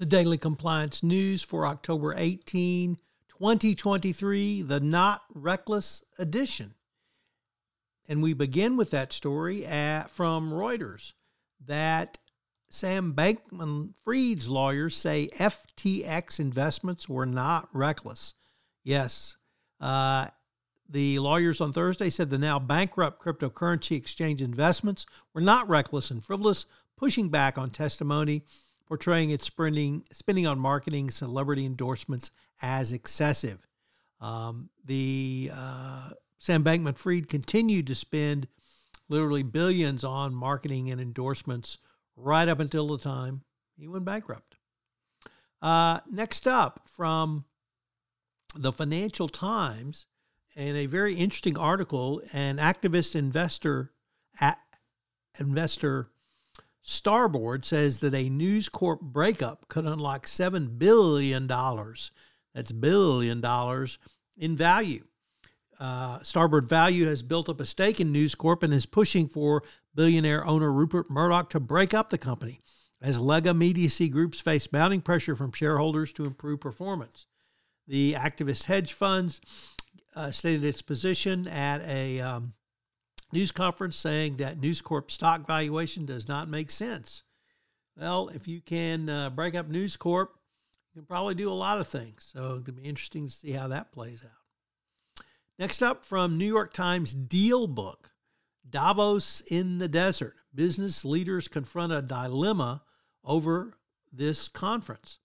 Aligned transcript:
The 0.00 0.06
Daily 0.06 0.38
Compliance 0.38 1.02
News 1.02 1.42
for 1.42 1.66
October 1.66 2.14
18, 2.16 2.96
2023, 3.28 4.62
the 4.62 4.80
Not 4.80 5.20
Reckless 5.34 6.02
edition. 6.18 6.72
And 8.08 8.22
we 8.22 8.32
begin 8.32 8.78
with 8.78 8.88
that 8.92 9.12
story 9.12 9.66
at, 9.66 10.10
from 10.10 10.52
Reuters 10.52 11.12
that 11.66 12.16
Sam 12.70 13.12
Bankman 13.12 13.92
Fried's 14.02 14.48
lawyers 14.48 14.96
say 14.96 15.28
FTX 15.36 16.40
investments 16.40 17.06
were 17.06 17.26
not 17.26 17.68
reckless. 17.74 18.32
Yes. 18.82 19.36
Uh, 19.82 20.28
the 20.88 21.18
lawyers 21.18 21.60
on 21.60 21.74
Thursday 21.74 22.08
said 22.08 22.30
the 22.30 22.38
now 22.38 22.58
bankrupt 22.58 23.22
cryptocurrency 23.22 23.98
exchange 23.98 24.40
investments 24.40 25.04
were 25.34 25.42
not 25.42 25.68
reckless 25.68 26.10
and 26.10 26.24
frivolous, 26.24 26.64
pushing 26.96 27.28
back 27.28 27.58
on 27.58 27.68
testimony 27.68 28.44
portraying 28.90 29.30
its 29.30 29.44
spending, 29.44 30.02
spending 30.10 30.48
on 30.48 30.58
marketing 30.58 31.12
celebrity 31.12 31.64
endorsements 31.64 32.32
as 32.60 32.90
excessive. 32.92 33.64
Um, 34.20 34.68
the 34.84 35.52
uh, 35.54 36.10
Sam 36.40 36.64
Bankman 36.64 36.98
Fried 36.98 37.28
continued 37.28 37.86
to 37.86 37.94
spend 37.94 38.48
literally 39.08 39.44
billions 39.44 40.02
on 40.02 40.34
marketing 40.34 40.90
and 40.90 41.00
endorsements 41.00 41.78
right 42.16 42.48
up 42.48 42.58
until 42.58 42.88
the 42.88 42.98
time 42.98 43.42
he 43.78 43.86
went 43.86 44.04
bankrupt. 44.04 44.56
Uh, 45.62 46.00
next 46.10 46.48
up, 46.48 46.80
from 46.88 47.44
the 48.56 48.72
Financial 48.72 49.28
Times, 49.28 50.06
in 50.56 50.74
a 50.74 50.86
very 50.86 51.14
interesting 51.14 51.56
article, 51.56 52.22
an 52.32 52.56
activist 52.56 53.14
investor, 53.14 53.92
investor 55.38 56.09
Starboard 56.82 57.64
says 57.64 58.00
that 58.00 58.14
a 58.14 58.28
News 58.28 58.68
Corp 58.68 59.00
breakup 59.00 59.68
could 59.68 59.84
unlock 59.84 60.26
$7 60.26 60.78
billion. 60.78 61.46
That's 61.46 62.72
billion 62.72 63.40
dollars 63.40 63.98
in 64.36 64.56
value. 64.56 65.04
Uh, 65.78 66.18
Starboard 66.22 66.68
Value 66.68 67.06
has 67.06 67.22
built 67.22 67.48
up 67.48 67.60
a 67.60 67.66
stake 67.66 68.00
in 68.00 68.12
News 68.12 68.34
Corp 68.34 68.62
and 68.62 68.72
is 68.74 68.86
pushing 68.86 69.28
for 69.28 69.62
billionaire 69.94 70.44
owner 70.46 70.70
Rupert 70.70 71.10
Murdoch 71.10 71.48
to 71.50 71.60
break 71.60 71.94
up 71.94 72.10
the 72.10 72.18
company 72.18 72.60
as 73.00 73.18
Lega 73.18 73.56
Mediacy 73.56 74.10
groups 74.10 74.40
face 74.40 74.70
mounting 74.72 75.00
pressure 75.00 75.34
from 75.34 75.52
shareholders 75.52 76.12
to 76.12 76.26
improve 76.26 76.60
performance. 76.60 77.26
The 77.86 78.12
activist 78.12 78.66
hedge 78.66 78.92
funds 78.92 79.40
uh, 80.14 80.30
stated 80.32 80.64
its 80.64 80.82
position 80.82 81.48
at 81.48 81.80
a 81.82 82.20
um, 82.20 82.52
news 83.32 83.52
conference 83.52 83.96
saying 83.96 84.36
that 84.36 84.60
News 84.60 84.80
Corp 84.80 85.10
stock 85.10 85.46
valuation 85.46 86.06
does 86.06 86.28
not 86.28 86.48
make 86.48 86.70
sense. 86.70 87.22
Well, 87.96 88.28
if 88.28 88.48
you 88.48 88.60
can 88.60 89.08
uh, 89.08 89.30
break 89.30 89.54
up 89.54 89.68
News 89.68 89.96
Corp, 89.96 90.32
you 90.94 91.00
can 91.00 91.06
probably 91.06 91.34
do 91.34 91.50
a 91.50 91.54
lot 91.54 91.80
of 91.80 91.86
things. 91.86 92.30
So 92.32 92.60
it'll 92.60 92.74
be 92.74 92.82
interesting 92.82 93.26
to 93.26 93.32
see 93.32 93.52
how 93.52 93.68
that 93.68 93.92
plays 93.92 94.24
out. 94.24 95.24
Next 95.58 95.82
up 95.82 96.04
from 96.04 96.38
New 96.38 96.46
York 96.46 96.72
Times 96.72 97.12
Deal 97.12 97.66
Book 97.66 98.12
Davos 98.68 99.42
in 99.42 99.78
the 99.78 99.88
Desert. 99.88 100.36
Business 100.54 101.04
leaders 101.04 101.48
confront 101.48 101.92
a 101.92 102.02
dilemma 102.02 102.82
over 103.24 103.74
this 104.12 104.48
conference. 104.48 105.18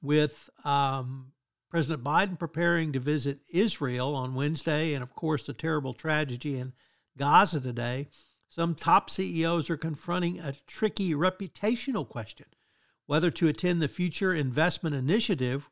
With 0.00 0.50
um, 0.64 1.32
President 1.70 2.04
Biden 2.04 2.38
preparing 2.38 2.92
to 2.92 3.00
visit 3.00 3.40
Israel 3.48 4.14
on 4.14 4.34
Wednesday, 4.34 4.94
and 4.94 5.02
of 5.02 5.14
course, 5.14 5.44
the 5.44 5.52
terrible 5.52 5.94
tragedy 5.94 6.58
in 6.58 6.72
Gaza 7.16 7.60
today, 7.60 8.08
some 8.48 8.74
top 8.74 9.10
CEOs 9.10 9.70
are 9.70 9.76
confronting 9.76 10.38
a 10.38 10.54
tricky 10.66 11.14
reputational 11.14 12.08
question 12.08 12.46
whether 13.06 13.30
to 13.30 13.48
attend 13.48 13.82
the 13.82 13.88
Future 13.88 14.32
Investment 14.32 14.94
Initiative, 14.94 15.68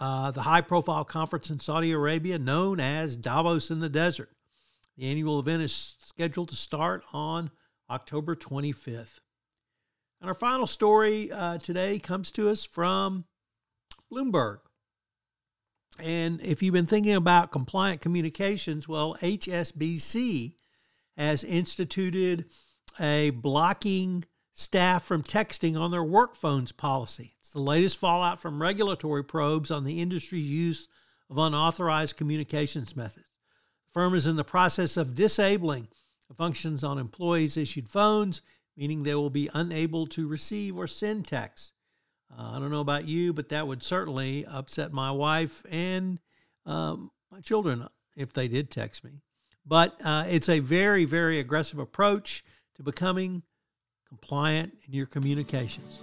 uh, 0.00 0.30
the 0.30 0.42
high 0.42 0.60
profile 0.60 1.04
conference 1.04 1.50
in 1.50 1.60
Saudi 1.60 1.92
Arabia 1.92 2.38
known 2.38 2.80
as 2.80 3.16
Davos 3.16 3.70
in 3.70 3.80
the 3.80 3.88
Desert. 3.88 4.30
The 4.96 5.08
annual 5.08 5.38
event 5.38 5.62
is 5.62 5.96
scheduled 6.00 6.48
to 6.48 6.56
start 6.56 7.04
on 7.12 7.50
October 7.88 8.34
25th. 8.34 9.20
And 10.20 10.28
our 10.28 10.34
final 10.34 10.66
story 10.66 11.30
uh, 11.30 11.58
today 11.58 11.98
comes 11.98 12.32
to 12.32 12.48
us 12.48 12.64
from 12.64 13.26
Bloomberg. 14.10 14.58
And 15.98 16.40
if 16.42 16.62
you've 16.62 16.74
been 16.74 16.86
thinking 16.86 17.14
about 17.14 17.52
compliant 17.52 18.00
communications, 18.00 18.86
well, 18.86 19.16
HSBC 19.20 20.54
has 21.16 21.42
instituted 21.44 22.46
a 23.00 23.30
blocking 23.30 24.24
staff 24.52 25.04
from 25.04 25.22
texting 25.22 25.78
on 25.78 25.90
their 25.90 26.04
work 26.04 26.36
phones 26.36 26.72
policy. 26.72 27.34
It's 27.40 27.50
the 27.50 27.60
latest 27.60 27.98
fallout 27.98 28.40
from 28.40 28.60
regulatory 28.60 29.24
probes 29.24 29.70
on 29.70 29.84
the 29.84 30.00
industry's 30.00 30.48
use 30.48 30.88
of 31.30 31.38
unauthorized 31.38 32.16
communications 32.16 32.96
methods. 32.96 33.30
The 33.86 33.92
firm 33.92 34.14
is 34.14 34.26
in 34.26 34.36
the 34.36 34.44
process 34.44 34.96
of 34.96 35.14
disabling 35.14 35.88
the 36.28 36.34
functions 36.34 36.82
on 36.82 36.98
employees' 36.98 37.56
issued 37.56 37.88
phones, 37.88 38.40
meaning 38.76 39.02
they 39.02 39.14
will 39.14 39.30
be 39.30 39.50
unable 39.54 40.06
to 40.08 40.26
receive 40.26 40.76
or 40.76 40.86
send 40.86 41.26
texts. 41.26 41.72
Uh, 42.30 42.52
I 42.54 42.58
don't 42.58 42.70
know 42.70 42.80
about 42.80 43.06
you, 43.06 43.32
but 43.32 43.48
that 43.50 43.66
would 43.66 43.82
certainly 43.82 44.44
upset 44.46 44.92
my 44.92 45.10
wife 45.10 45.62
and 45.70 46.18
um, 46.64 47.10
my 47.30 47.40
children 47.40 47.86
if 48.16 48.32
they 48.32 48.48
did 48.48 48.70
text 48.70 49.04
me. 49.04 49.22
But 49.64 50.00
uh, 50.04 50.24
it's 50.28 50.48
a 50.48 50.60
very, 50.60 51.04
very 51.04 51.40
aggressive 51.40 51.78
approach 51.78 52.44
to 52.76 52.82
becoming 52.82 53.42
compliant 54.08 54.72
in 54.86 54.92
your 54.92 55.06
communications. 55.06 56.00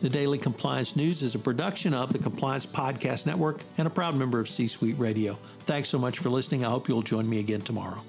The 0.00 0.10
Daily 0.10 0.38
Compliance 0.38 0.96
News 0.96 1.22
is 1.22 1.34
a 1.34 1.38
production 1.38 1.94
of 1.94 2.12
the 2.12 2.18
Compliance 2.18 2.66
Podcast 2.66 3.26
Network 3.26 3.62
and 3.78 3.86
a 3.86 3.90
proud 3.90 4.14
member 4.14 4.38
of 4.38 4.48
C 4.48 4.66
Suite 4.66 4.98
Radio. 4.98 5.38
Thanks 5.60 5.88
so 5.88 5.98
much 5.98 6.18
for 6.18 6.28
listening. 6.28 6.64
I 6.64 6.70
hope 6.70 6.88
you'll 6.88 7.02
join 7.02 7.28
me 7.28 7.40
again 7.40 7.60
tomorrow. 7.60 8.02